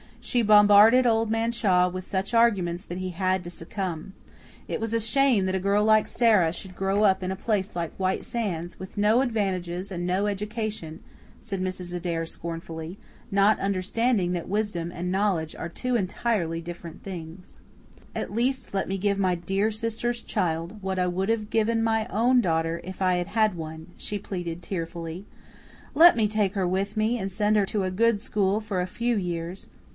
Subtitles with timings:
[0.23, 4.13] She bombarded Old Man Shaw with such arguments that he had to succumb.
[4.67, 7.75] It was a shame that a girl like Sara should grow up in a place
[7.75, 11.01] like White Sands, "with no advantages and no education,"
[11.39, 11.93] said Mrs.
[11.93, 12.97] Adair scornfully,
[13.31, 17.57] not understanding that wisdom and knowledge are two entirely different things.
[18.15, 22.07] "At least let me give my dear sister's child what I would have given my
[22.07, 25.25] own daughter if I had had one," she pleaded tearfully.
[25.95, 28.87] "Let me take her with me and send her to a good school for a
[28.87, 29.67] few years.